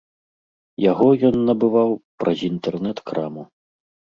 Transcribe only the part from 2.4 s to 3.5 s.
інтэрнэт-краму.